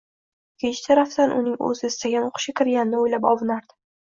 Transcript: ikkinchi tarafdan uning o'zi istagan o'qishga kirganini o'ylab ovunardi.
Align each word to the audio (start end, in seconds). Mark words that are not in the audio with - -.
ikkinchi 0.59 0.79
tarafdan 0.85 1.35
uning 1.41 1.59
o'zi 1.67 1.85
istagan 1.89 2.27
o'qishga 2.31 2.55
kirganini 2.63 3.01
o'ylab 3.03 3.29
ovunardi. 3.35 3.79